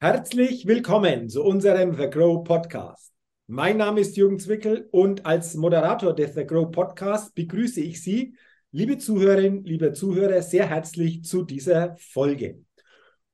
[0.00, 3.12] Herzlich willkommen zu unserem The Grow Podcast.
[3.48, 8.36] Mein Name ist Jürgen Zwickel und als Moderator des The Grow Podcast begrüße ich Sie,
[8.70, 12.62] liebe Zuhörerinnen, liebe Zuhörer, sehr herzlich zu dieser Folge.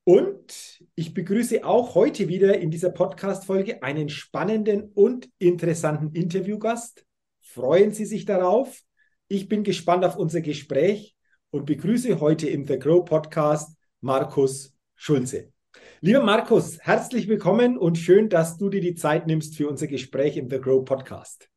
[0.05, 7.05] Und ich begrüße auch heute wieder in dieser Podcast-Folge einen spannenden und interessanten Interviewgast.
[7.41, 8.81] Freuen Sie sich darauf.
[9.27, 11.15] Ich bin gespannt auf unser Gespräch
[11.51, 15.54] und begrüße heute im The Grow Podcast Markus Schulze.
[16.01, 20.35] Lieber Markus, herzlich willkommen und schön, dass du dir die Zeit nimmst für unser Gespräch
[20.35, 21.49] im The Grow Podcast.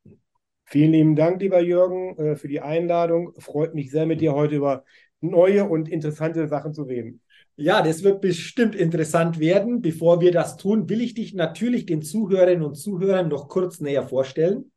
[0.63, 3.33] Vielen lieben Dank, lieber Jürgen, äh, für die Einladung.
[3.39, 4.85] Freut mich sehr, mit dir heute über
[5.19, 7.21] neue und interessante Sachen zu reden.
[7.57, 9.81] Ja, das wird bestimmt interessant werden.
[9.81, 14.07] Bevor wir das tun, will ich dich natürlich den Zuhörerinnen und Zuhörern noch kurz näher
[14.07, 14.71] vorstellen.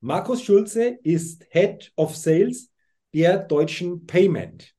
[0.00, 2.72] Markus Schulze ist Head of Sales
[3.14, 4.74] der Deutschen Payment.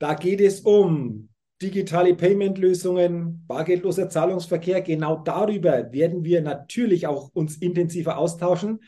[0.00, 1.28] Da geht es um
[1.60, 4.80] digitale Payment-Lösungen, bargeldloser Zahlungsverkehr.
[4.82, 8.80] Genau darüber werden wir natürlich auch uns intensiver austauschen.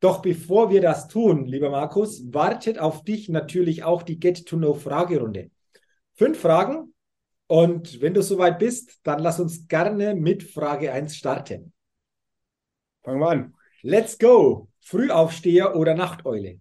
[0.00, 5.50] Doch bevor wir das tun, lieber Markus, wartet auf dich natürlich auch die Get-to-Know-Fragerunde.
[6.14, 6.94] Fünf Fragen.
[7.46, 11.72] Und wenn du soweit bist, dann lass uns gerne mit Frage 1 starten.
[13.02, 13.54] Fangen wir an.
[13.82, 14.68] Let's go.
[14.80, 16.60] Frühaufsteher oder Nachteule?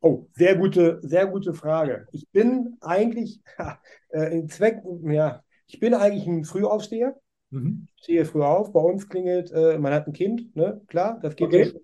[0.00, 2.06] Oh, sehr gute, sehr gute Frage.
[2.12, 3.42] Ich bin eigentlich
[4.10, 7.16] äh, im Zweck, ja, ich bin eigentlich ein Frühaufsteher.
[7.50, 7.86] Mhm.
[7.96, 8.72] Ich stehe früh auf.
[8.72, 10.80] Bei uns klingelt, äh, man hat ein Kind, ne?
[10.86, 11.66] Klar, das geht okay.
[11.66, 11.80] schon.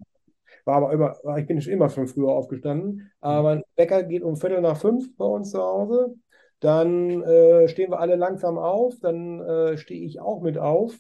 [0.65, 3.13] War aber immer, ich bin schon immer schon früher aufgestanden.
[3.21, 6.17] Aber mein Wecker geht um Viertel nach fünf bei uns zu Hause.
[6.59, 8.95] Dann äh, stehen wir alle langsam auf.
[9.01, 10.99] Dann äh, stehe ich auch mit auf.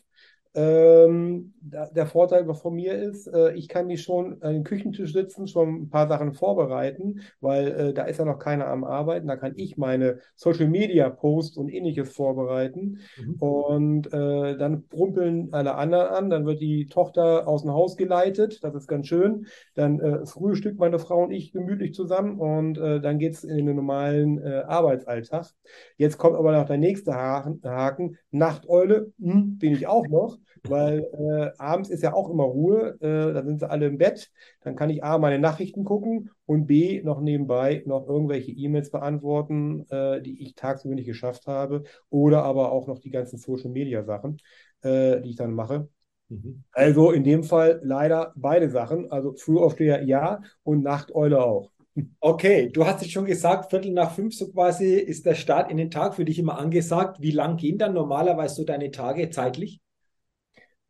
[0.55, 1.55] Ähm,
[1.93, 5.83] der Vorteil von mir ist, äh, ich kann mich schon an den Küchentisch sitzen, schon
[5.83, 9.27] ein paar Sachen vorbereiten, weil äh, da ist ja noch keiner am Arbeiten.
[9.27, 12.99] Da kann ich meine Social Media Posts und ähnliches vorbereiten.
[13.19, 13.35] Mhm.
[13.39, 16.31] Und äh, dann brumpeln alle anderen an.
[16.31, 18.63] Dann wird die Tochter aus dem Haus geleitet.
[18.63, 19.47] Das ist ganz schön.
[19.75, 23.67] Dann äh, frühstückt meine Frau und ich gemütlich zusammen und äh, dann geht es in
[23.67, 25.47] den normalen äh, Arbeitsalltag.
[25.97, 27.61] Jetzt kommt aber noch der nächste Haken.
[27.65, 28.17] Haken.
[28.31, 30.39] Nachteule hm, bin ich auch noch
[30.71, 34.31] weil äh, abends ist ja auch immer Ruhe, äh, da sind sie alle im Bett,
[34.63, 39.87] dann kann ich A, meine Nachrichten gucken und B, noch nebenbei noch irgendwelche E-Mails beantworten,
[39.91, 44.39] äh, die ich tagsüber nicht geschafft habe oder aber auch noch die ganzen Social-Media-Sachen,
[44.83, 45.89] äh, die ich dann mache.
[46.29, 46.65] Mhm.
[46.73, 51.71] Also in dem Fall leider beide Sachen, also Frühaufsteher ja und Nachteule auch.
[52.21, 55.79] Okay, du hast es schon gesagt, Viertel nach fünf so quasi ist der Start in
[55.79, 57.21] den Tag für dich immer angesagt.
[57.21, 59.81] Wie lang gehen dann normalerweise so deine Tage zeitlich?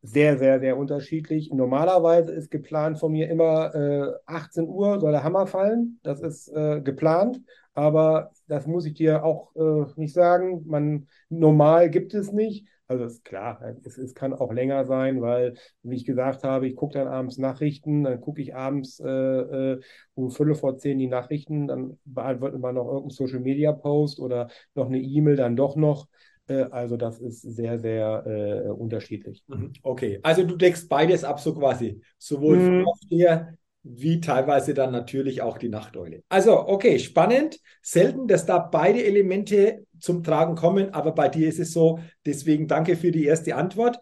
[0.07, 1.51] Sehr, sehr, sehr unterschiedlich.
[1.53, 5.99] Normalerweise ist geplant von mir immer äh, 18 Uhr soll der Hammer fallen.
[6.03, 7.41] Das ist äh, geplant,
[7.75, 10.63] aber das muss ich dir auch äh, nicht sagen.
[10.67, 12.67] Man, normal gibt es nicht.
[12.89, 16.77] Also ist klar, es, es kann auch länger sein, weil, wie ich gesagt habe, ich
[16.77, 19.81] gucke dann abends Nachrichten, dann gucke ich abends äh, äh,
[20.15, 24.49] um Viertel vor zehn die Nachrichten, dann beantwortet man noch irgendeinen Social Media Post oder
[24.77, 26.07] noch eine E-Mail dann doch noch.
[26.49, 29.43] Äh, also das ist sehr, sehr äh, unterschiedlich.
[29.47, 29.73] Mhm.
[29.83, 32.83] Okay, also du deckst beides ab so quasi, sowohl mhm.
[32.83, 33.55] Frühaufsteher
[33.89, 36.25] wie teilweise dann natürlich auch die Nachteule.
[36.29, 37.61] Also okay, spannend.
[37.83, 42.01] Selten, dass da beide Elemente zum Tragen kommen, aber bei dir ist es so.
[42.25, 43.99] Deswegen danke für die erste Antwort.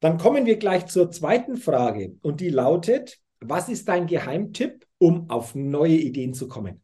[0.00, 5.30] Dann kommen wir gleich zur zweiten Frage und die lautet, was ist dein Geheimtipp, um
[5.30, 6.82] auf neue Ideen zu kommen?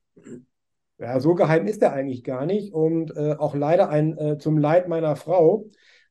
[1.00, 4.59] Ja, so geheim ist er eigentlich gar nicht und äh, auch leider ein äh, zum
[4.59, 5.65] Leid meiner Frau,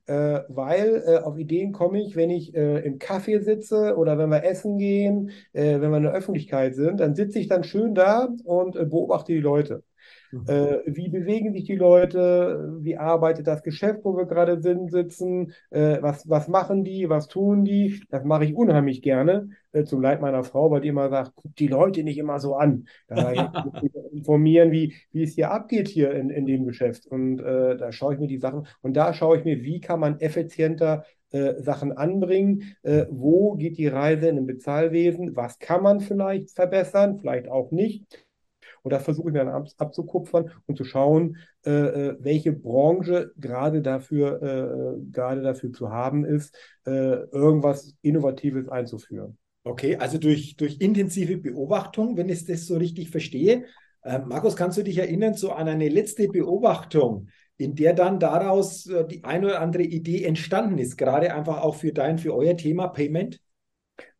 [0.07, 4.29] äh, weil äh, auf Ideen komme ich, wenn ich äh, im Café sitze oder wenn
[4.29, 7.94] wir essen gehen, äh, wenn wir in der Öffentlichkeit sind, dann sitze ich dann schön
[7.94, 9.83] da und beobachte die Leute.
[10.31, 10.45] Mhm.
[10.47, 12.78] Äh, wie bewegen sich die Leute?
[12.81, 15.53] Wie arbeitet das Geschäft, wo wir gerade sind, sitzen?
[15.69, 17.09] Äh, was, was machen die?
[17.09, 18.03] Was tun die?
[18.09, 21.56] Das mache ich unheimlich gerne, äh, zum Leid meiner Frau, weil die immer sagt, guck
[21.56, 22.88] die Leute nicht immer so an.
[23.07, 23.31] Da
[24.12, 27.07] informieren, wie, wie es hier abgeht hier in, in dem Geschäft.
[27.07, 30.00] Und äh, da schaue ich mir die Sachen und da schaue ich mir, wie kann
[30.00, 35.83] man effizienter äh, Sachen anbringen, äh, wo geht die Reise in dem Bezahlwesen, was kann
[35.83, 38.28] man vielleicht verbessern, vielleicht auch nicht.
[38.83, 43.31] Und das versuche ich mir dann ab, abzukupfern und zu schauen, äh, äh welche Branche
[43.37, 46.55] gerade dafür, äh, gerade dafür zu haben ist,
[46.85, 46.91] äh,
[47.31, 49.37] irgendwas Innovatives einzuführen.
[49.63, 53.65] Okay, also durch, durch intensive Beobachtung, wenn ich das so richtig verstehe.
[54.03, 57.27] Äh, Markus, kannst du dich erinnern so an eine letzte Beobachtung,
[57.57, 61.75] in der dann daraus äh, die eine oder andere Idee entstanden ist, gerade einfach auch
[61.75, 63.41] für dein, für euer Thema Payment?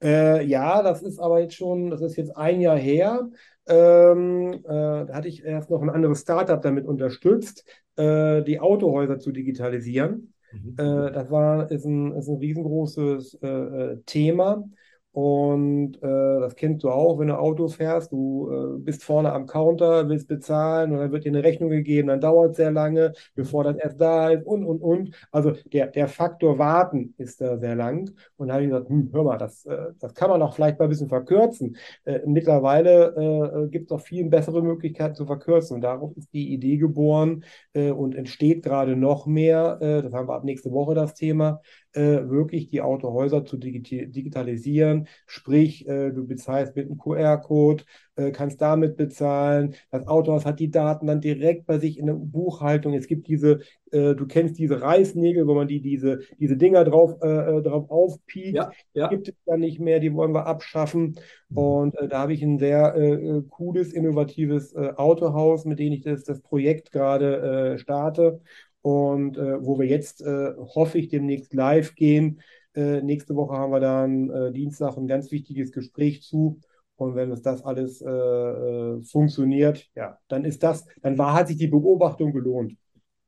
[0.03, 3.29] Äh, ja, das ist aber jetzt schon, das ist jetzt ein Jahr her.
[3.69, 9.19] Ähm, äh, da hatte ich erst noch ein anderes Startup damit unterstützt, äh, die Autohäuser
[9.19, 10.33] zu digitalisieren.
[10.51, 10.75] Mhm.
[10.77, 14.68] Äh, das war, ist, ein, ist ein riesengroßes äh, äh Thema.
[15.11, 19.47] Und äh, das kennst du auch, wenn du Auto fährst, du äh, bist vorne am
[19.47, 23.13] Counter, willst bezahlen und dann wird dir eine Rechnung gegeben, dann dauert es sehr lange,
[23.33, 25.15] bevor das erst da ist und, und, und.
[25.31, 28.11] Also der, der Faktor Warten ist da sehr lang.
[28.38, 30.77] Und da habe ich gesagt, hm, hör mal, das, äh, das kann man auch vielleicht
[30.77, 31.75] mal ein bisschen verkürzen.
[32.06, 35.75] Äh, mittlerweile äh, gibt es auch viel bessere Möglichkeiten zu verkürzen.
[35.75, 39.79] Und darauf ist die Idee geboren äh, und entsteht gerade noch mehr.
[39.81, 41.61] Äh, das haben wir ab nächste Woche das Thema,
[41.94, 45.07] äh, wirklich die Autohäuser zu digitalisieren.
[45.25, 47.83] Sprich, äh, du bezahlst mit einem QR-Code,
[48.15, 49.75] äh, kannst damit bezahlen.
[49.89, 52.94] Das Autohaus hat die Daten dann direkt bei sich in der Buchhaltung.
[52.94, 57.15] Es gibt diese, äh, du kennst diese Reißnägel, wo man die, diese, diese Dinger drauf,
[57.24, 58.57] äh, äh, drauf aufpiekt.
[58.57, 59.07] Ja, ja.
[59.07, 61.15] Gibt es dann nicht mehr, die wollen wir abschaffen.
[61.50, 61.57] Mhm.
[61.57, 66.92] Und da habe ich ein sehr cooles, innovatives Autohaus, mit dem ich das, das Projekt
[66.92, 68.42] gerade starte
[68.81, 72.42] und äh, wo wir jetzt, äh, hoffe ich, demnächst live gehen.
[72.76, 76.60] Äh, nächste Woche haben wir dann äh, Dienstag ein ganz wichtiges Gespräch zu.
[76.96, 81.48] Und wenn es das alles äh, äh, funktioniert, ja, dann ist das, dann war, hat
[81.48, 82.76] sich die Beobachtung gelohnt.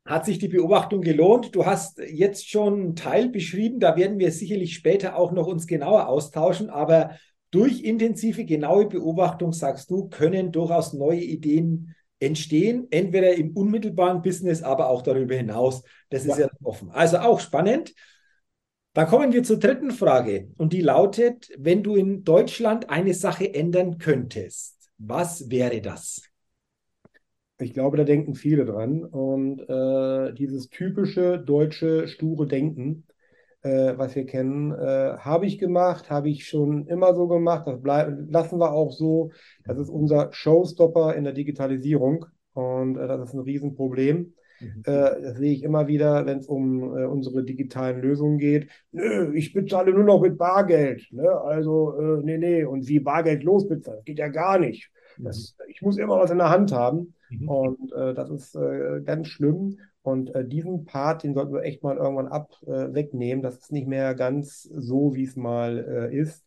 [0.04, 1.56] Hat sich die Beobachtung gelohnt?
[1.56, 5.68] Du hast jetzt schon einen Teil beschrieben, da werden wir sicherlich später auch noch uns
[5.68, 7.12] genauer austauschen, aber
[7.52, 14.62] durch intensive, genaue Beobachtung, sagst du, können durchaus neue Ideen entstehen, entweder im unmittelbaren Business,
[14.62, 15.84] aber auch darüber hinaus.
[16.10, 16.92] Das ist ja, ja offen.
[16.92, 17.94] Also auch spannend.
[18.94, 23.54] Dann kommen wir zur dritten Frage und die lautet, wenn du in Deutschland eine Sache
[23.54, 26.24] ändern könntest, was wäre das?
[27.58, 29.04] Ich glaube, da denken viele dran.
[29.04, 33.06] Und äh, dieses typische deutsche sture Denken,
[33.64, 37.68] äh, was wir kennen, äh, habe ich gemacht, habe ich schon immer so gemacht.
[37.68, 39.32] Das bleiben, lassen wir auch so.
[39.66, 44.34] Das ist unser Showstopper in der Digitalisierung und äh, das ist ein Riesenproblem.
[44.60, 44.84] Mhm.
[44.86, 48.70] Äh, das sehe ich immer wieder, wenn es um äh, unsere digitalen Lösungen geht.
[48.92, 51.08] Nö, ich bezahle nur noch mit Bargeld.
[51.12, 51.30] Ne?
[51.30, 52.64] Also, äh, nee, nee.
[52.64, 54.92] Und wie Bargeld losbezahlen, das geht ja gar nicht.
[55.18, 55.72] Das, mhm.
[55.72, 57.14] ich muss immer was in der Hand haben.
[57.32, 57.50] Mhm.
[57.50, 59.78] Und äh, das ist äh, ganz schlimm.
[60.04, 63.44] Und äh, diesen Part, den sollten wir echt mal irgendwann ab äh, wegnehmen.
[63.44, 66.46] Das ist nicht mehr ganz so, wie es mal äh, ist.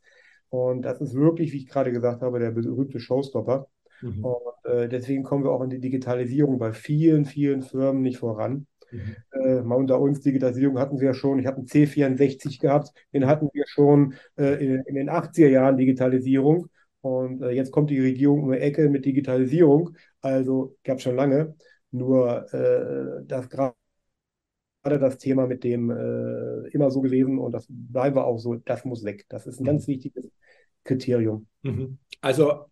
[0.49, 3.67] Und das ist wirklich, wie ich gerade gesagt habe, der berühmte Showstopper.
[4.03, 4.25] Mhm.
[4.25, 8.67] Und äh, deswegen kommen wir auch in die Digitalisierung bei vielen, vielen Firmen nicht voran.
[8.91, 9.17] Mhm.
[9.33, 11.39] Äh, mal unter uns, Digitalisierung hatten wir ja schon.
[11.39, 15.77] Ich habe einen C64 gehabt, den hatten wir schon äh, in, in, den 80er Jahren
[15.77, 16.69] Digitalisierung.
[17.05, 19.91] Und jetzt kommt die Regierung um die Ecke mit Digitalisierung.
[20.23, 21.55] Also gab es schon lange.
[21.91, 23.75] Nur äh, das gerade
[24.83, 28.87] das Thema mit dem äh, immer so gewesen und das bleiben wir auch so, das
[28.87, 29.27] muss weg.
[29.29, 29.67] Das ist ein mhm.
[29.67, 30.31] ganz wichtiges
[30.83, 31.47] Kriterium.
[31.63, 31.99] Mhm.
[32.23, 32.71] Also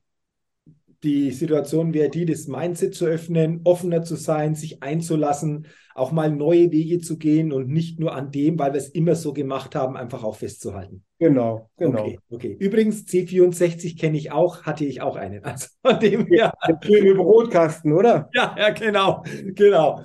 [1.03, 6.31] die Situation wäre die, das Mindset zu öffnen, offener zu sein, sich einzulassen, auch mal
[6.31, 9.75] neue Wege zu gehen und nicht nur an dem, weil wir es immer so gemacht
[9.75, 11.05] haben, einfach auch festzuhalten.
[11.19, 12.01] Genau, genau.
[12.01, 12.57] Okay, okay.
[12.59, 15.45] Übrigens, C64 kenne ich auch, hatte ich auch einen.
[15.45, 16.53] Also von dem her.
[16.83, 18.29] Im Brotkasten, oder?
[18.33, 19.23] Ja, ja, genau,
[19.55, 20.03] genau.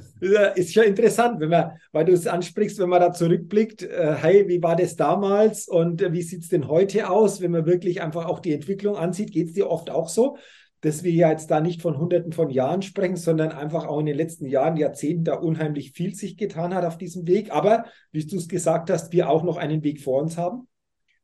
[0.55, 4.47] Ist ja interessant, wenn man, weil du es ansprichst, wenn man da zurückblickt, äh, hey,
[4.47, 8.01] wie war das damals und äh, wie sieht es denn heute aus, wenn man wirklich
[8.01, 10.37] einfach auch die Entwicklung ansieht, geht es dir oft auch so?
[10.81, 14.15] Dass wir jetzt da nicht von Hunderten von Jahren sprechen, sondern einfach auch in den
[14.15, 17.51] letzten Jahren, Jahrzehnten da unheimlich viel sich getan hat auf diesem Weg.
[17.51, 20.67] Aber, wie du es gesagt hast, wir auch noch einen Weg vor uns haben.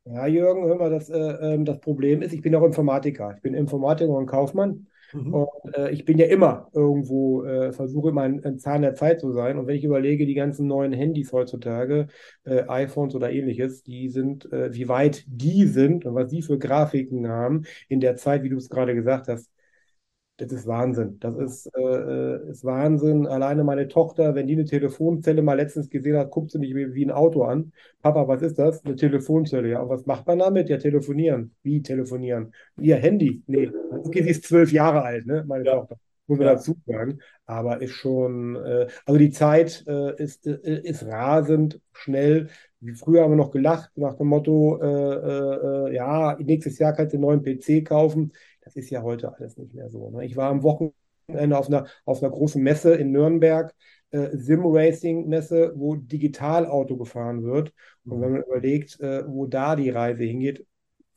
[0.04, 3.32] Ja, Jürgen, hör mal, das, äh, ähm, das Problem ist, ich bin auch Informatiker.
[3.36, 4.86] Ich bin Informatiker und Kaufmann.
[5.12, 5.34] Mhm.
[5.34, 9.20] Und äh, ich bin ja immer irgendwo, äh, versuche immer ein, ein, Zahn der Zeit
[9.20, 9.58] zu sein.
[9.58, 12.08] Und wenn ich überlege, die ganzen neuen Handys heutzutage,
[12.44, 16.58] äh, iPhones oder ähnliches, die sind, äh, wie weit die sind und was die für
[16.58, 19.50] Grafiken haben in der Zeit, wie du es gerade gesagt hast,
[20.36, 21.18] das ist Wahnsinn.
[21.20, 23.26] Das ist, äh, äh, ist Wahnsinn.
[23.26, 26.92] Alleine meine Tochter, wenn die eine Telefonzelle mal letztens gesehen hat, guckt sie mich wie,
[26.92, 27.72] wie ein Auto an.
[28.02, 28.84] Papa, was ist das?
[28.84, 29.68] Eine Telefonzelle.
[29.68, 30.68] Ja, und was macht man damit?
[30.68, 31.54] Ja, telefonieren.
[31.62, 32.52] Wie telefonieren?
[32.78, 33.42] Ihr Handy?
[33.46, 33.70] Nee.
[33.90, 35.76] Okay, sie ist zwölf Jahre alt, ne, meine ja.
[35.76, 35.98] Tochter.
[36.26, 36.54] Muss man ja.
[36.54, 37.18] dazu sagen.
[37.46, 42.48] Aber ist schon, äh, also die Zeit äh, ist, äh, ist rasend schnell.
[42.94, 47.12] Früher haben wir noch gelacht nach dem Motto, äh, äh, äh, ja, nächstes Jahr kannst
[47.12, 48.32] du einen neuen PC kaufen.
[48.64, 50.10] Das ist ja heute alles nicht mehr so.
[50.10, 50.24] Ne?
[50.24, 53.74] Ich war am Wochenende auf einer, auf einer großen Messe in Nürnberg,
[54.10, 57.72] äh, Sim-Racing-Messe, wo Digitalauto gefahren wird.
[58.04, 60.66] Und wenn man überlegt, äh, wo da die Reise hingeht,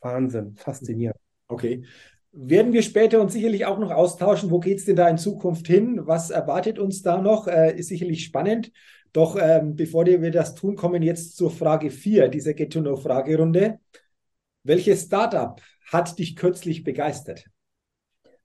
[0.01, 1.19] Wahnsinn, faszinierend.
[1.47, 1.83] Okay.
[2.31, 4.51] Werden wir später uns sicherlich auch noch austauschen.
[4.51, 6.01] Wo geht es denn da in Zukunft hin?
[6.05, 7.47] Was erwartet uns da noch?
[7.47, 8.71] Äh, ist sicherlich spannend.
[9.13, 13.79] Doch ähm, bevor wir das tun, kommen jetzt zur Frage 4 dieser Get-to-Know-Fragerunde.
[14.63, 15.59] Welches Startup
[15.91, 17.45] hat dich kürzlich begeistert?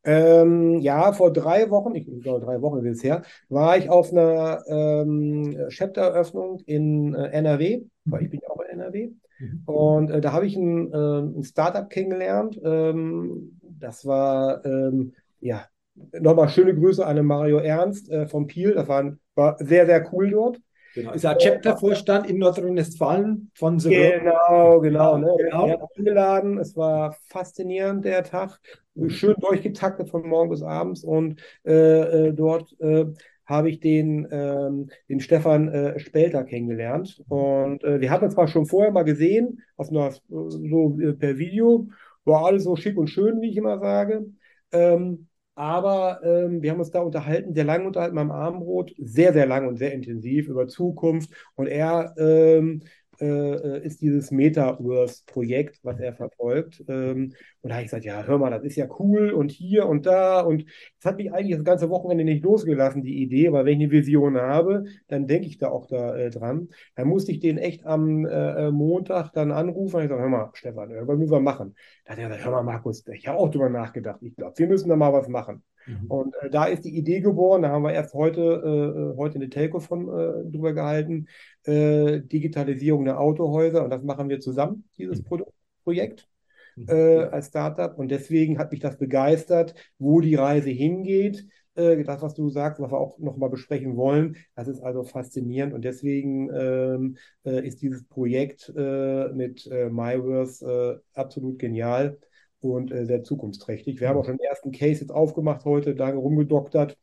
[0.04, 4.10] Ähm, ja, vor drei Wochen, ich glaube drei Wochen ist es her, war ich auf
[4.10, 9.10] einer ähm, Chapter-Eröffnung in äh, NRW, weil ich bin ja auch in NRW.
[9.38, 9.62] Mhm.
[9.66, 12.60] Und äh, da habe ich ein, äh, ein Startup kennengelernt.
[12.64, 18.74] Ähm, das war, ähm, ja, nochmal schöne Grüße an Mario Ernst äh, vom Piel.
[18.74, 20.60] Das war, war sehr, sehr cool dort.
[20.94, 21.12] Genau.
[21.12, 25.16] Ist er Chapter-Vorstand in Nordrhein-Westfalen von The Genau, genau.
[25.16, 25.34] Ne?
[25.38, 25.66] genau.
[25.66, 26.58] Er hat eingeladen.
[26.58, 28.60] Es war faszinierend, der Tag.
[29.08, 31.02] Schön durchgetaktet von morgen bis abends.
[31.02, 33.06] Und äh, äh dort äh,
[33.46, 37.22] habe ich den, ähm, den Stefan äh, Spelter kennengelernt.
[37.28, 41.38] Und äh, wir hatten uns zwar schon vorher mal gesehen, auf einer, so äh, per
[41.38, 41.88] Video.
[42.24, 44.26] War alles so schick und schön, wie ich immer sage.
[44.72, 49.46] Ähm, aber ähm, wir haben uns da unterhalten, sehr lange unterhalten beim Abendbrot, sehr, sehr
[49.46, 51.30] lang und sehr intensiv über Zukunft.
[51.54, 52.82] Und er ähm,
[53.22, 56.84] äh, ist dieses Metaverse-Projekt, was er verfolgt.
[56.88, 59.86] Ähm, und da habe ich gesagt, ja, hör mal, das ist ja cool und hier
[59.86, 60.40] und da.
[60.40, 60.64] Und
[61.00, 63.92] das hat mich eigentlich das ganze Wochenende nicht losgelassen, die Idee, weil wenn ich eine
[63.92, 66.68] Vision habe, dann denke ich da auch da äh, dran.
[66.96, 70.50] Dann musste ich den echt am äh, Montag dann anrufen und ich sage, hör mal,
[70.54, 71.74] Stefan, was müssen wir machen?
[72.04, 74.20] Da hat er gesagt, hör mal, Markus, ich habe auch drüber nachgedacht.
[74.22, 75.62] Ich glaube, wir müssen da mal was machen.
[75.86, 76.06] Mhm.
[76.08, 79.48] Und äh, da ist die Idee geboren, da haben wir erst heute, äh, heute eine
[79.48, 81.26] Telco von äh, drüber gehalten,
[81.64, 85.24] äh, Digitalisierung der Autohäuser und das machen wir zusammen, dieses mhm.
[85.24, 85.52] Pro
[85.84, 86.28] Projekt
[86.76, 86.86] mhm.
[86.88, 91.46] äh, als Startup und deswegen hat mich das begeistert, wo die Reise hingeht.
[91.74, 95.74] Äh, das, was du sagst, was wir auch nochmal besprechen wollen, das ist also faszinierend
[95.74, 102.18] und deswegen ähm, ist dieses Projekt mit MyVerse absolut genial
[102.62, 104.00] und äh, sehr zukunftsträchtig.
[104.00, 106.96] Wir haben auch schon den ersten Case jetzt aufgemacht heute, da rumgedoktert.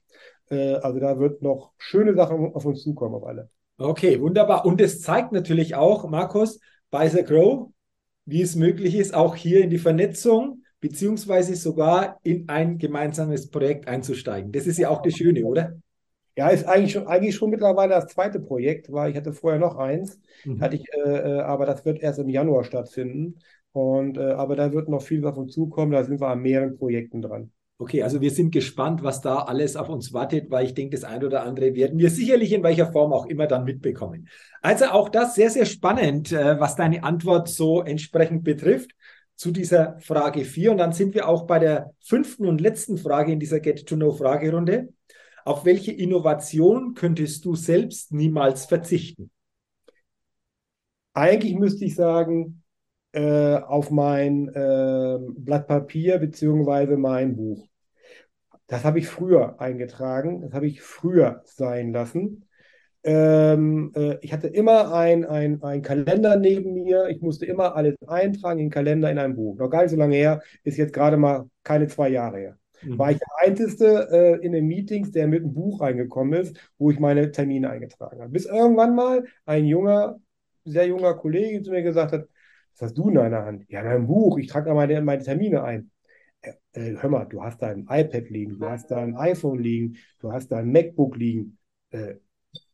[0.50, 3.50] Äh, also da wird noch schöne Sachen auf uns zukommen, auf alle.
[3.78, 4.66] Okay, wunderbar.
[4.66, 7.70] Und es zeigt natürlich auch, Markus, bei The Grow,
[8.26, 13.88] wie es möglich ist, auch hier in die Vernetzung beziehungsweise sogar in ein gemeinsames Projekt
[13.88, 14.52] einzusteigen.
[14.52, 15.78] Das ist ja auch das Schöne, oder?
[16.36, 19.76] Ja, ist eigentlich schon, eigentlich schon mittlerweile das zweite Projekt, weil ich hatte vorher noch
[19.76, 20.62] eins, mhm.
[20.62, 23.40] hatte ich, äh, äh aber das wird erst im Januar stattfinden.
[23.72, 25.92] Und, äh, aber da wird noch viel auf uns zukommen.
[25.92, 27.52] Da sind wir an mehreren Projekten dran.
[27.82, 31.06] Okay, also wir sind gespannt, was da alles auf uns wartet, weil ich denke, das
[31.06, 34.28] ein oder andere werden wir sicherlich in welcher Form auch immer dann mitbekommen.
[34.62, 38.92] Also auch das sehr, sehr spannend, äh, was deine Antwort so entsprechend betrifft
[39.36, 40.72] zu dieser Frage 4.
[40.72, 44.90] Und dann sind wir auch bei der fünften und letzten Frage in dieser Get-to-Know-Fragerunde.
[45.46, 49.32] Auf welche Innovation könntest du selbst niemals verzichten?
[51.14, 52.62] Eigentlich müsste ich sagen,
[53.12, 57.68] äh, auf mein äh, Blatt Papier beziehungsweise mein Buch.
[58.68, 62.46] Das habe ich früher eingetragen, das habe ich früher sein lassen.
[63.04, 67.08] Ähm, äh, ich hatte immer ein, ein, ein Kalender neben mir.
[67.10, 69.58] Ich musste immer alles eintragen in den Kalender in ein Buch.
[69.58, 72.58] Noch gar nicht so lange her, ist jetzt gerade mal keine zwei Jahre her.
[72.82, 73.00] Mhm.
[73.00, 76.92] War ich der Einzige äh, in den Meetings, der mit einem Buch reingekommen ist, wo
[76.92, 78.32] ich meine Termine eingetragen habe.
[78.32, 80.20] Bis irgendwann mal ein junger,
[80.66, 82.28] sehr junger Kollege zu mir gesagt hat,
[82.80, 83.66] was hast du in deiner Hand?
[83.70, 85.92] Ja, mein Buch, ich trage da meine, meine Termine ein.
[86.42, 89.60] Äh, äh, hör mal, du hast da ein iPad liegen, du hast da ein iPhone
[89.60, 91.58] liegen, du hast da ein MacBook liegen.
[91.92, 92.16] Äh,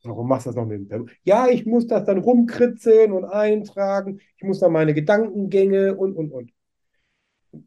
[0.03, 4.19] warum machst du das noch mit dem Ja, ich muss das dann rumkritzeln und eintragen.
[4.37, 6.51] Ich muss da meine Gedankengänge und, und, und.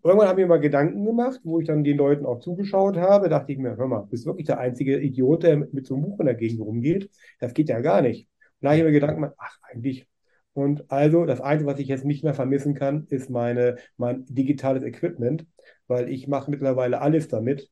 [0.04, 3.28] Irgendwann habe ich mir mal Gedanken gemacht, wo ich dann den Leuten auch zugeschaut habe.
[3.28, 6.20] Dachte ich mir, hör mal, bist wirklich der einzige Idiot, der mit so einem Buch
[6.20, 7.10] in der Gegend rumgeht?
[7.40, 8.28] Das geht ja gar nicht.
[8.60, 10.06] Und da habe ich mir Gedanken gemacht, ach, eigentlich
[10.58, 14.82] und also das Einzige, was ich jetzt nicht mehr vermissen kann, ist meine, mein digitales
[14.82, 15.46] Equipment,
[15.86, 17.70] weil ich mache mittlerweile alles damit.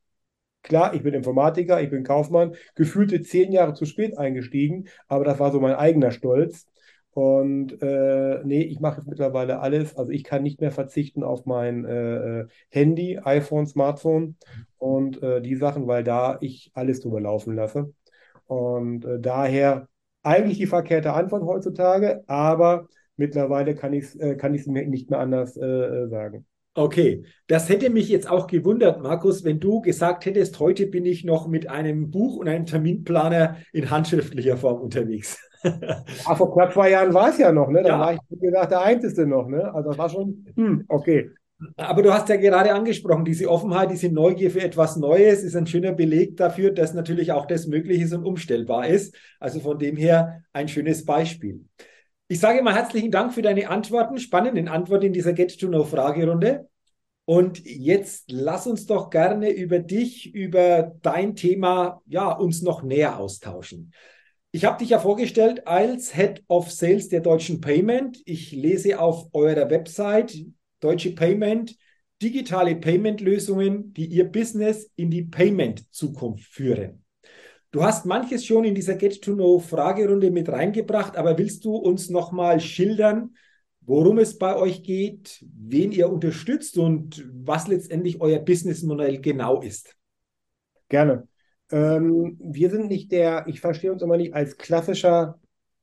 [0.63, 5.37] Klar, ich bin Informatiker, ich bin Kaufmann, gefühlte zehn Jahre zu spät eingestiegen, aber das
[5.37, 6.65] war so mein eigener Stolz.
[7.11, 9.97] Und äh, nee, ich mache jetzt mittlerweile alles.
[9.97, 14.37] Also ich kann nicht mehr verzichten auf mein äh, äh Handy, iPhone, Smartphone
[14.77, 17.93] und äh, die Sachen, weil da ich alles drüber laufen lasse.
[18.45, 19.89] Und äh, daher
[20.23, 25.19] eigentlich die verkehrte Antwort heutzutage, aber mittlerweile kann ich es äh, kann mir nicht mehr
[25.19, 26.45] anders äh, äh, sagen.
[26.73, 31.23] Okay, das hätte mich jetzt auch gewundert, Markus, wenn du gesagt hättest, heute bin ich
[31.23, 35.39] noch mit einem Buch und einem Terminplaner in handschriftlicher Form unterwegs.
[35.63, 37.81] ja, vor knapp zwei Jahren war es ja noch, ne?
[37.81, 37.99] Da ja.
[37.99, 39.73] war ich, wie gesagt, der Einzige noch, ne?
[39.73, 41.31] Also das war schon, hm, okay.
[41.75, 45.65] Aber du hast ja gerade angesprochen, diese Offenheit, diese Neugier für etwas Neues ist ein
[45.65, 49.15] schöner Beleg dafür, dass natürlich auch das möglich ist und umstellbar ist.
[49.39, 51.65] Also von dem her ein schönes Beispiel.
[52.27, 56.67] Ich sage mal herzlichen Dank für deine Antworten, spannenden Antworten in dieser Get-to-Know-Fragerunde.
[57.25, 63.17] Und jetzt lass uns doch gerne über dich, über dein Thema, ja, uns noch näher
[63.17, 63.93] austauschen.
[64.51, 68.21] Ich habe dich ja vorgestellt als Head of Sales der Deutschen Payment.
[68.25, 70.37] Ich lese auf eurer Website,
[70.79, 71.75] Deutsche Payment
[72.21, 77.03] digitale Payment-Lösungen, die Ihr Business in die Payment-Zukunft führen.
[77.71, 83.35] Du hast manches schon in dieser Get-to-Know-Fragerunde mit reingebracht, aber willst du uns nochmal schildern,
[83.81, 89.95] worum es bei euch geht, wen ihr unterstützt und was letztendlich euer Businessmodell genau ist?
[90.89, 91.27] Gerne.
[91.69, 95.39] Ähm, wir sind nicht der, ich verstehe uns immer nicht als klassischer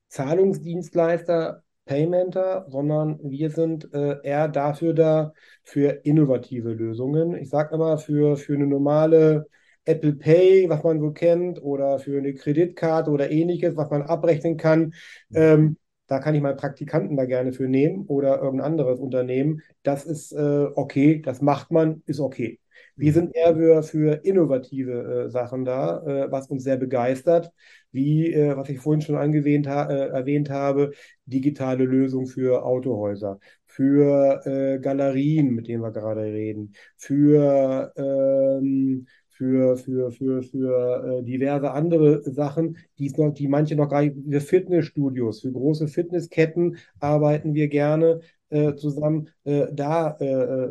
[0.08, 7.34] Zahlungsdienstleister, Paymenter, sondern wir sind äh, eher dafür da, für innovative Lösungen.
[7.36, 9.46] Ich sage immer, für, für eine normale
[9.84, 14.56] Apple Pay, was man so kennt, oder für eine Kreditkarte oder ähnliches, was man abrechnen
[14.56, 14.94] kann.
[15.34, 15.76] Ähm,
[16.06, 19.62] da kann ich mal Praktikanten da gerne für nehmen oder irgendein anderes Unternehmen.
[19.82, 22.60] Das ist äh, okay, das macht man, ist okay.
[22.96, 23.14] Wir mhm.
[23.14, 27.50] sind eher für, für innovative äh, Sachen da, äh, was uns sehr begeistert,
[27.92, 30.92] wie, äh, was ich vorhin schon angewähnt ha äh, erwähnt habe,
[31.26, 39.76] digitale Lösungen für Autohäuser, für äh, Galerien, mit denen wir gerade reden, für ähm, für,
[39.76, 44.40] für, für, für äh, diverse andere Sachen, die, noch, die manche noch gar nicht, für
[44.40, 48.20] Fitnessstudios, für große Fitnessketten arbeiten wir gerne
[48.50, 50.24] äh, zusammen, äh, da äh,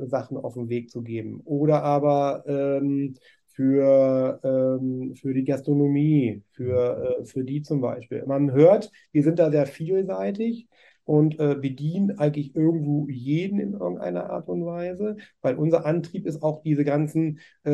[0.04, 1.42] äh, Sachen auf den Weg zu geben.
[1.46, 3.16] Oder aber ähm,
[3.48, 8.24] für, ähm, für die Gastronomie, für, äh, für die zum Beispiel.
[8.26, 10.68] Man hört, wir sind da sehr vielseitig
[11.06, 16.42] und äh, bedienen eigentlich irgendwo jeden in irgendeiner Art und Weise, weil unser Antrieb ist
[16.42, 17.72] auch diese ganzen äh,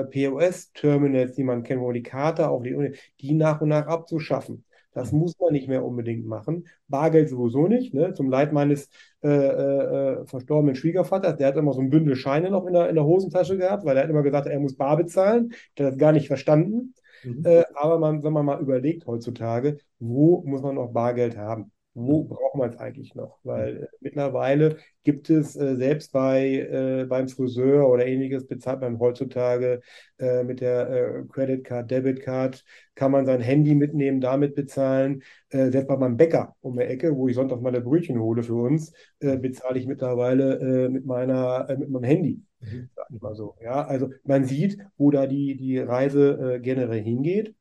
[0.00, 4.64] äh, POS-Terminals, die man kennt, wo die Karte auf die, die nach und nach abzuschaffen.
[4.92, 6.66] Das muss man nicht mehr unbedingt machen.
[6.88, 7.94] Bargeld sowieso nicht.
[7.94, 8.12] Ne?
[8.14, 8.88] Zum Leid meines
[9.22, 11.36] äh, äh, äh, verstorbenen Schwiegervaters.
[11.36, 13.96] Der hat immer so ein Bündel Scheine noch in der, in der Hosentasche gehabt, weil
[13.96, 15.52] er hat immer gesagt, er muss bar bezahlen.
[15.78, 16.94] Der hat das gar nicht verstanden.
[17.22, 17.44] Mhm.
[17.44, 21.70] Äh, aber man, wenn man mal überlegt heutzutage, wo muss man noch Bargeld haben?
[21.94, 23.38] Wo braucht man es eigentlich noch?
[23.42, 28.98] Weil äh, mittlerweile gibt es äh, selbst bei, äh, beim Friseur oder ähnliches bezahlt man
[29.00, 29.80] heutzutage
[30.18, 35.22] äh, mit der äh, Credit Card, Debit Card, kann man sein Handy mitnehmen, damit bezahlen.
[35.48, 38.54] Äh, selbst bei meinem Bäcker um die Ecke, wo ich sonntags meine Brötchen hole für
[38.54, 42.42] uns, bezahle ich mittlerweile mit meiner, mit meinem Handy.
[42.60, 42.88] Mhm.
[42.94, 43.56] Sag ich mal so.
[43.62, 47.54] Ja, also man sieht, wo da die, die Reise generell hingeht.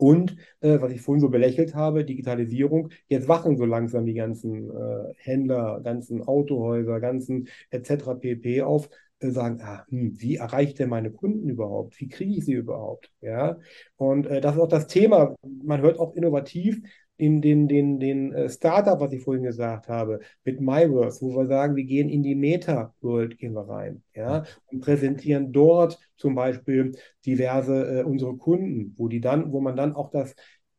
[0.00, 4.70] Und äh, was ich vorhin so belächelt habe, Digitalisierung, jetzt wachen so langsam die ganzen
[4.70, 8.14] äh, Händler, ganzen Autohäuser, ganzen etc.
[8.14, 8.62] pp.
[8.62, 12.00] auf, äh, sagen, ah, hm, wie erreicht denn meine Kunden überhaupt?
[12.00, 13.10] Wie kriege ich sie überhaupt?
[13.20, 13.58] Ja,
[13.96, 15.36] und äh, das ist auch das Thema.
[15.42, 16.80] Man hört auch innovativ,
[17.20, 21.46] in den, den, den äh, Startup, was ich vorhin gesagt habe, mit MyVerse, wo wir
[21.46, 26.92] sagen, wir gehen in die Meta-World gehen wir rein, ja, und präsentieren dort zum Beispiel
[27.26, 30.34] diverse äh, unsere Kunden, wo die dann, wo man dann auch das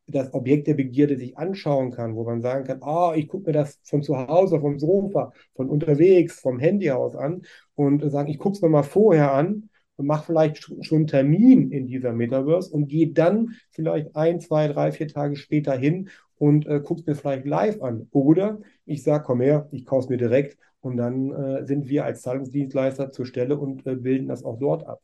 [0.08, 3.54] das Objekt der Begierde sich anschauen kann, wo man sagen kann, oh, ich gucke mir
[3.54, 7.44] das von zu Hause, vom Sofa, von unterwegs, vom Handy aus an
[7.76, 11.72] und sagen, ich gucke es mir mal vorher an und mache vielleicht schon einen Termin
[11.72, 16.10] in dieser Metaverse und gehe dann vielleicht ein, zwei, drei, vier Tage später hin
[16.42, 18.08] und äh, guckst mir vielleicht live an.
[18.10, 22.04] Oder ich sage, komm her, ich kaufe es mir direkt und dann äh, sind wir
[22.04, 25.02] als Zahlungsdienstleister zur Stelle und äh, bilden das auch dort ab.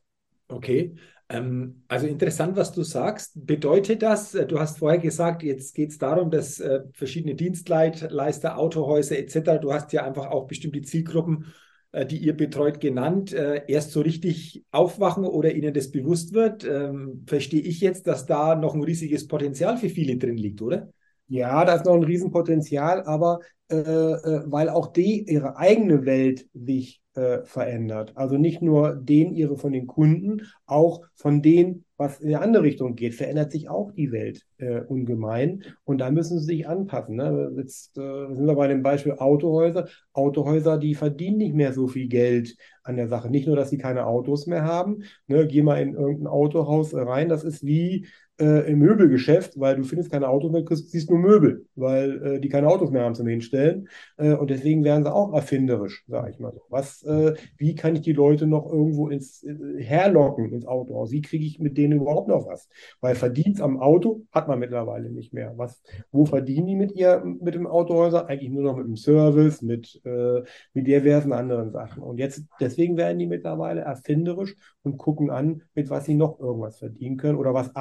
[0.47, 0.95] Okay,
[1.29, 3.33] ähm, also interessant, was du sagst.
[3.45, 8.57] Bedeutet das, äh, du hast vorher gesagt, jetzt geht es darum, dass äh, verschiedene Dienstleister,
[8.57, 11.53] Autohäuser etc., du hast ja einfach auch bestimmte Zielgruppen,
[11.91, 16.63] äh, die ihr betreut, genannt, äh, erst so richtig aufwachen oder ihnen das bewusst wird.
[16.63, 20.91] Ähm, verstehe ich jetzt, dass da noch ein riesiges Potenzial für viele drin liegt, oder?
[21.27, 26.47] Ja, da ist noch ein Riesenpotenzial, aber äh, äh, weil auch die ihre eigene Welt
[26.53, 28.13] sich äh, verändert.
[28.15, 32.63] Also nicht nur den ihre von den Kunden, auch von denen, was in eine andere
[32.63, 35.63] Richtung geht, verändert sich auch die Welt äh, ungemein.
[35.83, 37.17] Und da müssen sie sich anpassen.
[37.17, 37.51] Ne?
[37.57, 39.89] Jetzt äh, sind wir bei dem Beispiel Autohäuser.
[40.13, 43.29] Autohäuser, die verdienen nicht mehr so viel Geld an der Sache.
[43.29, 45.03] Nicht nur, dass sie keine Autos mehr haben.
[45.25, 45.45] Ne?
[45.45, 47.27] Geh mal in irgendein Autohaus rein.
[47.27, 48.07] Das ist wie
[48.39, 52.39] äh, im Möbelgeschäft, weil du findest keine Autos mehr, kriegst, siehst nur Möbel, weil äh,
[52.39, 53.89] die keine Autos mehr haben zum Hinstellen.
[54.17, 56.61] Äh, und deswegen werden sie auch erfinderisch, sage ich mal so.
[56.69, 61.11] Was, äh, wie kann ich die Leute noch irgendwo ins äh, herlocken ins Autohaus?
[61.11, 62.69] Wie kriege ich mit denen überhaupt noch was?
[63.01, 65.53] Weil Verdienst am Auto hat man mittlerweile nicht mehr.
[65.57, 68.27] Was, wo verdienen die mit ihr mit dem Autohäuser?
[68.27, 70.41] Eigentlich nur noch mit dem Service, mit, äh,
[70.73, 72.03] mit diversen anderen Sachen.
[72.03, 76.79] Und jetzt deswegen werden die mittlerweile erfinderisch und gucken an, mit was sie noch irgendwas
[76.79, 77.75] verdienen können oder was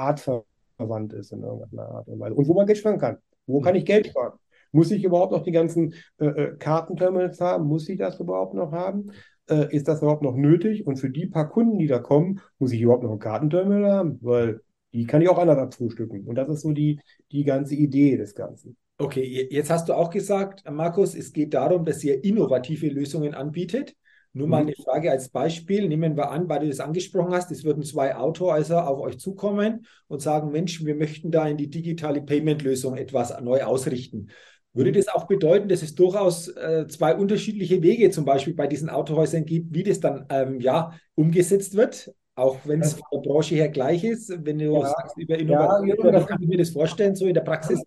[0.76, 2.34] artverwandt ist in irgendeiner Art und Weise.
[2.34, 3.18] Und wo man Geld sparen kann.
[3.46, 4.38] Wo kann ich Geld sparen?
[4.72, 7.66] Muss ich überhaupt noch die ganzen äh, äh, Kartenterminals haben?
[7.66, 9.12] Muss ich das überhaupt noch haben?
[9.48, 10.86] Äh, ist das überhaupt noch nötig?
[10.86, 14.18] Und für die paar Kunden, die da kommen, muss ich überhaupt noch ein Kartenterminal haben?
[14.22, 14.60] Weil
[14.92, 16.24] die kann ich auch anders abfrühstücken.
[16.24, 18.76] Und das ist so die, die ganze Idee des Ganzen.
[18.98, 23.94] Okay, jetzt hast du auch gesagt, Markus, es geht darum, dass ihr innovative Lösungen anbietet.
[24.36, 24.68] Nur mal mhm.
[24.68, 25.88] eine Frage als Beispiel.
[25.88, 29.86] Nehmen wir an, weil du das angesprochen hast, es würden zwei Autohäuser auf euch zukommen
[30.08, 34.28] und sagen, Mensch, wir möchten da in die digitale Payment-Lösung etwas neu ausrichten.
[34.74, 38.90] Würde das auch bedeuten, dass es durchaus äh, zwei unterschiedliche Wege zum Beispiel bei diesen
[38.90, 42.14] Autohäusern gibt, wie das dann ähm, ja, umgesetzt wird?
[42.34, 46.12] Auch wenn es von der Branche her gleich ist, wenn du ja, sagst über Innovation,
[46.12, 47.82] ja, kann ich mir das vorstellen, so in der Praxis?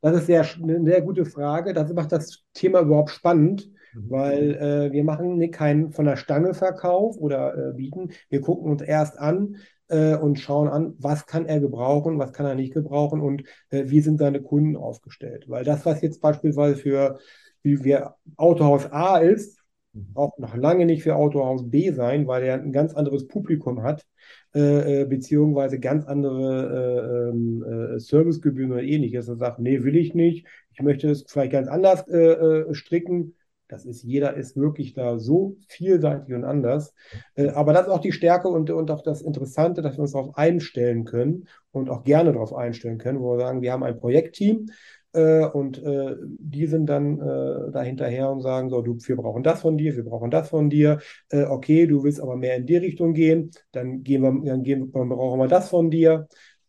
[0.00, 1.74] Das ist sehr, eine sehr gute Frage.
[1.74, 3.68] Das macht das Thema überhaupt spannend.
[3.94, 8.10] Weil äh, wir machen keinen von der Stange Verkauf oder äh, bieten.
[8.28, 9.56] Wir gucken uns erst an,
[9.90, 13.84] äh, und schauen an, was kann er gebrauchen, was kann er nicht gebrauchen und äh,
[13.86, 15.48] wie sind seine Kunden aufgestellt.
[15.48, 17.18] Weil das, was jetzt beispielsweise für
[17.62, 19.58] wie wir Autohaus A ist,
[19.92, 20.06] mhm.
[20.14, 24.06] auch noch lange nicht für Autohaus B sein, weil er ein ganz anderes Publikum hat,
[24.54, 29.28] äh, äh beziehungsweise ganz andere äh, ähm, äh, Servicegebühren oder ähnliches.
[29.28, 33.34] Er sagt, nee, will ich nicht, ich möchte es vielleicht ganz anders äh, stricken.
[33.70, 36.94] Das ist, jeder ist wirklich da so vielseitig und anders.
[37.34, 40.12] Äh, aber das ist auch die Stärke und, und auch das Interessante, dass wir uns
[40.12, 43.98] darauf einstellen können und auch gerne darauf einstellen können, wo wir sagen, wir haben ein
[43.98, 44.66] Projektteam,
[45.12, 49.42] äh, und äh, die sind dann äh, da hinterher und sagen, so, du, wir brauchen
[49.42, 51.00] das von dir, wir brauchen das von dir.
[51.30, 54.92] Äh, okay, du willst aber mehr in die Richtung gehen, dann gehen wir, dann gehen,
[54.92, 56.28] dann brauchen wir das von dir.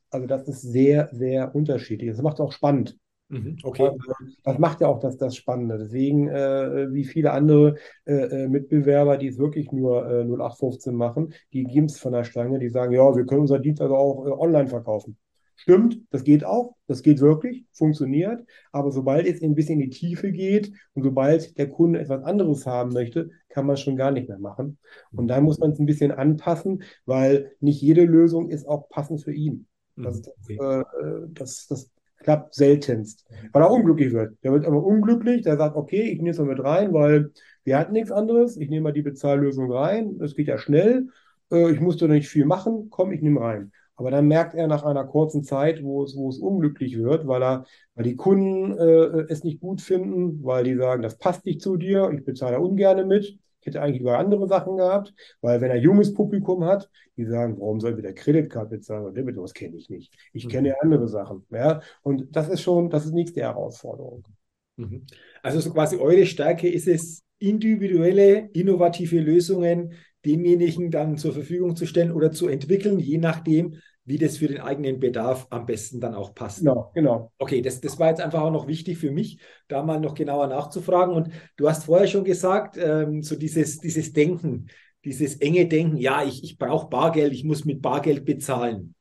[0.10, 2.10] Also das ist sehr, sehr unterschiedlich.
[2.12, 2.98] Das macht es auch spannend.
[3.32, 3.90] Mhm, okay.
[4.44, 5.78] Das macht ja auch das, das Spannende.
[5.78, 11.34] Deswegen, äh, wie viele andere äh, äh Mitbewerber, die es wirklich nur äh, 0815 machen,
[11.54, 14.26] die geben es von der Stange, die sagen, ja, wir können unser Dienst also auch
[14.28, 15.18] äh, online verkaufen.
[15.56, 19.96] Stimmt, das geht auch, das geht wirklich, funktioniert, aber sobald es ein bisschen in die
[19.96, 24.10] Tiefe geht und sobald der Kunde etwas anderes haben möchte, kann man es schon gar
[24.10, 24.80] nicht mehr machen.
[25.12, 29.22] Und da muss man es ein bisschen anpassen, weil nicht jede Lösung ist auch passend
[29.22, 29.68] für ihn.
[29.96, 30.58] Das, mhm, okay.
[30.58, 31.92] das, äh, das, das
[32.24, 34.38] klappt seltenst, weil er unglücklich wird.
[34.44, 37.32] Der wird aber unglücklich, der sagt, okay, ich nehme es mal mit rein, weil
[37.64, 41.08] wir hatten nichts anderes, ich nehme mal die Bezahllösung rein, es geht ja schnell,
[41.52, 43.72] äh, ich musste nicht viel machen, komm, ich nehme rein.
[43.96, 47.44] Aber dann merkt er nach einer kurzen Zeit, wo es, wo es unglücklich wird, weil
[47.44, 51.62] er, weil die Kunden äh, es nicht gut finden, weil die sagen, das passt nicht
[51.62, 53.38] zu dir, ich bezahle ungern mit.
[53.62, 57.58] Ich hätte eigentlich über andere Sachen gehabt, weil wenn er junges Publikum hat, die sagen,
[57.60, 60.14] warum soll wir der Kreditkarte bezahlen oder Debit, das kenne ich nicht.
[60.34, 60.76] Ich kenne mhm.
[60.82, 61.46] andere Sachen.
[61.52, 61.82] Ja?
[62.02, 64.28] Und das ist schon, das ist nächste Herausforderung.
[64.78, 65.06] Mhm.
[65.44, 69.94] Also so quasi eure Stärke ist es, individuelle, innovative Lösungen
[70.24, 74.60] demjenigen dann zur Verfügung zu stellen oder zu entwickeln, je nachdem, wie das für den
[74.60, 76.60] eigenen Bedarf am besten dann auch passt.
[76.60, 77.32] Genau, genau.
[77.38, 80.48] Okay, das, das war jetzt einfach auch noch wichtig für mich, da mal noch genauer
[80.48, 81.14] nachzufragen.
[81.14, 84.68] Und du hast vorher schon gesagt, ähm, so dieses, dieses Denken,
[85.06, 88.96] dieses enge Denken, ja, ich, ich brauche Bargeld, ich muss mit Bargeld bezahlen.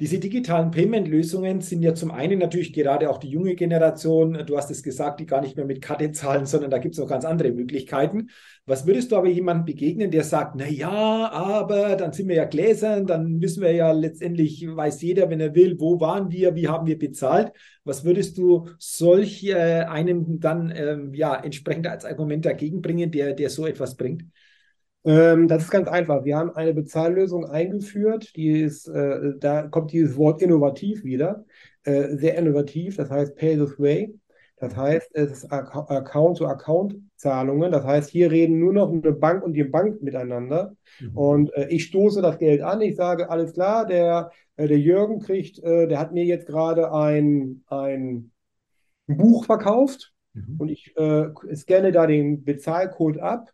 [0.00, 4.70] Diese digitalen Payment-Lösungen sind ja zum einen natürlich gerade auch die junge Generation, du hast
[4.70, 7.24] es gesagt, die gar nicht mehr mit Karte zahlen, sondern da gibt es noch ganz
[7.24, 8.28] andere Möglichkeiten.
[8.64, 12.44] Was würdest du aber jemandem begegnen, der sagt, na ja, aber dann sind wir ja
[12.44, 16.68] gläsern, dann müssen wir ja letztendlich, weiß jeder, wenn er will, wo waren wir, wie
[16.68, 17.50] haben wir bezahlt.
[17.82, 23.32] Was würdest du solch äh, einem dann ähm, ja entsprechend als Argument dagegen bringen, der,
[23.32, 24.22] der so etwas bringt?
[25.08, 26.24] Ähm, das ist ganz einfach.
[26.26, 31.46] Wir haben eine Bezahllösung eingeführt, die ist, äh, da kommt dieses Wort innovativ wieder,
[31.84, 34.14] äh, sehr innovativ, das heißt Pay this way.
[34.60, 37.70] Das heißt, es ist Account-to-Account-Zahlungen.
[37.70, 40.74] Das heißt, hier reden nur noch eine Bank und die Bank miteinander.
[41.00, 41.16] Mhm.
[41.16, 42.80] Und äh, ich stoße das Geld an.
[42.80, 46.92] Ich sage, alles klar, der, äh, der Jürgen kriegt, äh, der hat mir jetzt gerade
[46.92, 48.32] ein, ein
[49.06, 50.12] Buch verkauft.
[50.34, 50.56] Mhm.
[50.58, 53.52] Und ich äh, scanne da den Bezahlcode ab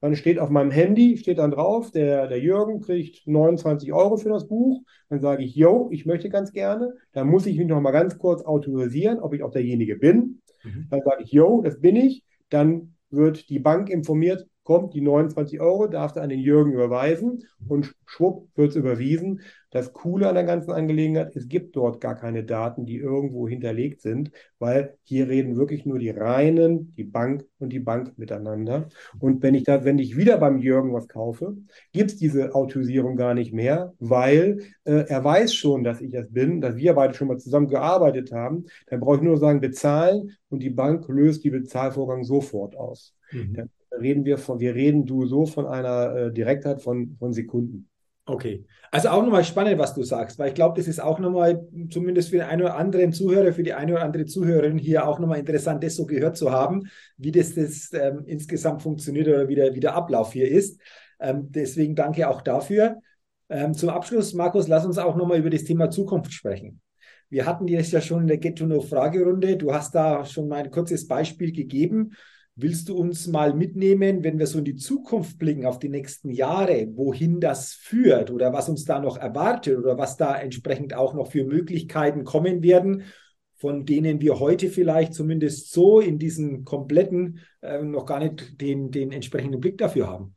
[0.00, 4.28] dann steht auf meinem Handy, steht dann drauf, der, der Jürgen kriegt 29 Euro für
[4.28, 4.82] das Buch.
[5.08, 6.94] Dann sage ich, yo, ich möchte ganz gerne.
[7.12, 10.42] Dann muss ich mich noch mal ganz kurz autorisieren, ob ich auch derjenige bin.
[10.64, 10.86] Mhm.
[10.90, 12.24] Dann sage ich, yo, das bin ich.
[12.50, 17.44] Dann wird die Bank informiert, kommt die 29 Euro, darfst du an den Jürgen überweisen
[17.68, 19.40] und schwupp wird es überwiesen.
[19.70, 24.00] Das Coole an der ganzen Angelegenheit, es gibt dort gar keine Daten, die irgendwo hinterlegt
[24.00, 28.88] sind, weil hier reden wirklich nur die reinen, die Bank und die Bank miteinander.
[29.20, 31.56] Und wenn ich da, wenn ich wieder beim Jürgen was kaufe,
[31.92, 36.26] gibt es diese Autorisierung gar nicht mehr, weil äh, er weiß schon, dass ich das
[36.32, 38.64] bin, dass wir beide schon mal zusammen gearbeitet haben.
[38.88, 43.14] Dann brauche ich nur sagen, bezahlen und die Bank löst die Bezahlvorgang sofort aus.
[43.30, 43.54] Mhm.
[43.54, 47.88] Dann reden wir von, wir reden du so von einer äh, Direktheit von, von Sekunden.
[48.28, 48.64] Okay.
[48.90, 52.30] Also auch nochmal spannend, was du sagst, weil ich glaube, das ist auch nochmal, zumindest
[52.30, 55.38] für den einen oder anderen Zuhörer, für die eine oder andere Zuhörerin hier auch nochmal
[55.38, 59.74] interessant, das so gehört zu haben, wie das, das ähm, insgesamt funktioniert oder wie der,
[59.74, 60.80] wie der Ablauf hier ist.
[61.20, 62.96] Ähm, deswegen danke auch dafür.
[63.48, 66.80] Ähm, zum Abschluss, Markus, lass uns auch nochmal über das Thema Zukunft sprechen.
[67.28, 69.56] Wir hatten das ja schon in der Get-to-Know-Fragerunde.
[69.56, 72.12] Du hast da schon mal ein kurzes Beispiel gegeben
[72.58, 76.30] Willst du uns mal mitnehmen, wenn wir so in die Zukunft blicken, auf die nächsten
[76.30, 81.12] Jahre, wohin das führt oder was uns da noch erwartet oder was da entsprechend auch
[81.12, 83.02] noch für Möglichkeiten kommen werden,
[83.56, 88.90] von denen wir heute vielleicht zumindest so in diesen kompletten äh, noch gar nicht den,
[88.90, 90.34] den entsprechenden Blick dafür haben?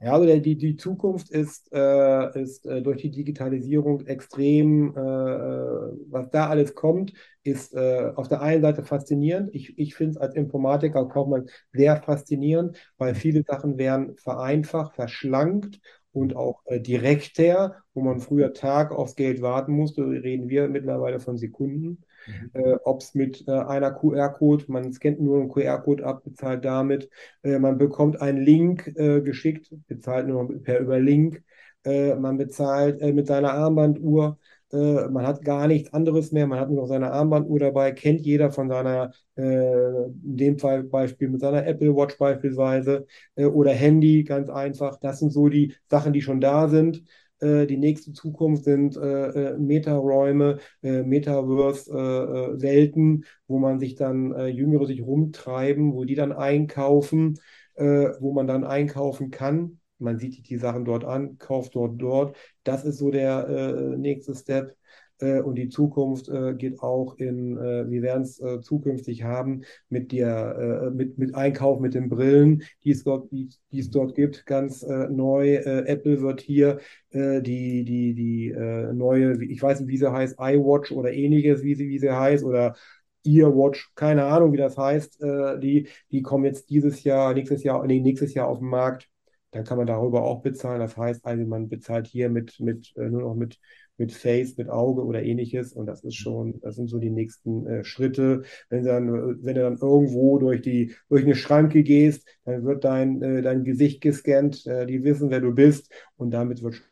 [0.00, 5.92] Ja, also die, die Zukunft ist, äh, ist äh, durch die Digitalisierung extrem, äh, äh
[6.08, 9.50] was da alles kommt, ist äh, auf der einen Seite faszinierend.
[9.52, 15.80] Ich, ich finde es als Informatiker Kaufmann sehr faszinierend, weil viele Sachen werden vereinfacht, verschlankt
[16.12, 21.18] und auch äh, direkter, wo man früher Tag aufs Geld warten musste, reden wir mittlerweile
[21.18, 22.04] von Sekunden.
[22.52, 27.08] Äh, Ob es mit äh, einer QR-Code, man scannt nur einen QR-Code ab, bezahlt damit.
[27.42, 31.42] Äh, man bekommt einen Link äh, geschickt, bezahlt nur per über Link.
[31.84, 34.38] Äh, man bezahlt mit seiner Armbanduhr.
[34.70, 36.46] man hat gar nichts anderes mehr.
[36.46, 37.92] Man hat nur noch seine Armbanduhr dabei.
[37.92, 44.24] Kennt jeder von seiner, in dem Fall Beispiel mit seiner Apple Watch beispielsweise oder Handy,
[44.24, 44.98] ganz einfach.
[45.00, 47.02] Das sind so die Sachen, die schon da sind.
[47.40, 54.34] Äh, die nächste Zukunft sind äh, äh Metaräume, äh, Metaverse-Welten, äh, wo man sich dann
[54.48, 57.38] Jüngere sich rumtreiben, wo die dann einkaufen,
[57.76, 59.80] wo man dann einkaufen kann.
[59.98, 62.36] Man sieht die Sachen dort an, kauft dort, dort.
[62.64, 64.76] Das ist so der nächste Step.
[65.20, 70.12] Äh, und die Zukunft äh, geht auch in, äh, wir werden es zukünftig haben mit
[70.12, 74.46] der, mit, mit Einkauf mit den Brillen, die es dort, die, die es dort gibt,
[74.46, 75.56] ganz neu.
[75.56, 76.78] Apple wird hier
[77.12, 78.54] die, die, die
[78.92, 82.44] neue, ich weiß nicht, wie sie heißt, iWatch oder ähnliches, wie sie, wie sie heißt,
[82.44, 82.76] oder
[83.24, 85.20] Earwatch, keine Ahnung, wie das heißt,
[85.62, 89.08] die, die kommen jetzt dieses Jahr, nächstes Jahr, nee, nächstes Jahr auf den Markt.
[89.50, 90.80] Dann kann man darüber auch bezahlen.
[90.80, 93.58] Das heißt also, man bezahlt hier mit, mit nur noch mit
[93.98, 95.72] mit Face, mit Auge oder ähnliches.
[95.72, 98.42] Und das ist schon, das sind so die nächsten äh, Schritte.
[98.70, 102.84] Wenn du, dann, wenn du dann irgendwo durch die, durch eine Schranke gehst, dann wird
[102.84, 106.82] dein, äh, dein Gesicht gescannt, äh, die wissen, wer du bist und damit wird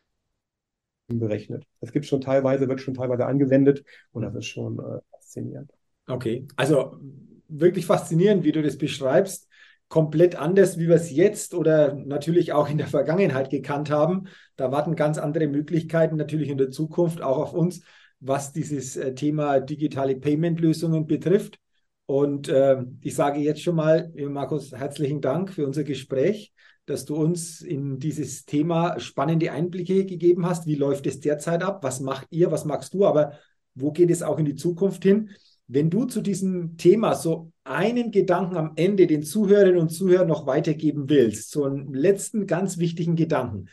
[1.07, 1.65] berechnet.
[1.79, 5.71] Das gibt schon teilweise, wird schon teilweise angewendet und das ist schon äh, faszinierend.
[6.07, 6.99] Okay, also
[7.47, 9.46] wirklich faszinierend, wie du das beschreibst
[9.89, 14.27] komplett anders, wie wir es jetzt oder natürlich auch in der Vergangenheit gekannt haben.
[14.55, 17.81] Da warten ganz andere Möglichkeiten natürlich in der Zukunft auch auf uns,
[18.19, 21.59] was dieses äh, Thema digitale Payment-Lösungen betrifft.
[22.05, 26.53] Und äh, ich sage jetzt schon mal, Markus, herzlichen Dank für unser Gespräch,
[26.85, 30.65] dass du uns in dieses Thema spannende Einblicke gegeben hast.
[30.65, 31.83] Wie läuft es derzeit ab?
[31.83, 32.49] Was macht ihr?
[32.49, 33.05] Was magst du?
[33.05, 33.33] Aber
[33.75, 35.31] wo geht es auch in die Zukunft hin?
[35.67, 40.47] Wenn du zu diesem Thema so einen Gedanken am Ende den Zuhörerinnen und Zuhörern noch
[40.47, 43.67] weitergeben willst, so einen letzten ganz wichtigen Gedanken,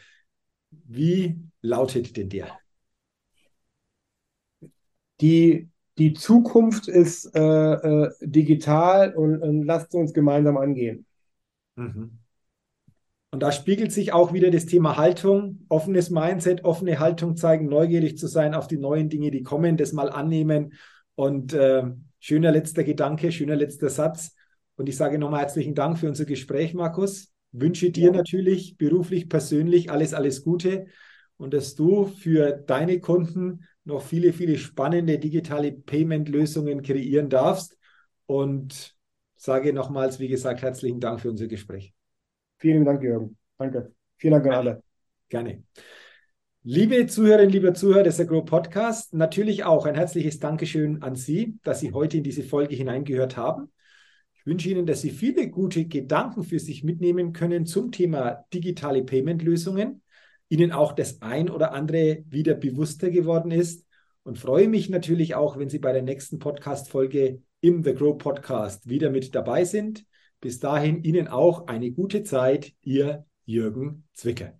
[0.71, 2.59] wie lautet denn der?
[5.21, 11.07] Die, die Zukunft ist äh, äh, digital und, und lasst uns gemeinsam angehen.
[11.77, 12.19] Mhm.
[13.31, 18.19] Und da spiegelt sich auch wieder das Thema Haltung, offenes Mindset, offene Haltung zeigen, neugierig
[18.19, 20.73] zu sein auf die neuen Dinge, die kommen, das mal annehmen
[21.15, 21.85] und äh,
[22.21, 24.35] schöner letzter Gedanke, schöner letzter Satz.
[24.77, 27.33] Und ich sage nochmal herzlichen Dank für unser Gespräch, Markus.
[27.53, 28.13] Wünsche dir ja.
[28.13, 30.87] natürlich beruflich, persönlich alles, alles Gute
[31.37, 37.79] und dass du für deine Kunden noch viele, viele spannende digitale Payment-Lösungen kreieren darfst.
[38.27, 38.97] Und
[39.37, 41.93] sage nochmals, wie gesagt, herzlichen Dank für unser Gespräch.
[42.59, 43.37] Vielen Dank, Jürgen.
[43.59, 43.93] Danke.
[44.17, 44.83] Vielen Dank an alle.
[45.29, 45.63] Gerne.
[46.67, 51.81] Liebe Zuhörerinnen, lieber Zuhörer des Agro Podcast, natürlich auch ein herzliches Dankeschön an Sie, dass
[51.81, 53.71] Sie heute in diese Folge hineingehört haben.
[54.33, 59.05] Ich wünsche Ihnen, dass Sie viele gute Gedanken für sich mitnehmen können zum Thema digitale
[59.05, 60.01] Payment-Lösungen,
[60.49, 63.85] Ihnen auch das ein oder andere wieder bewusster geworden ist
[64.23, 68.89] und freue mich natürlich auch, wenn Sie bei der nächsten Podcast-Folge im The Grow Podcast
[68.89, 70.07] wieder mit dabei sind.
[70.41, 74.59] Bis dahin Ihnen auch eine gute Zeit, Ihr Jürgen Zwicker.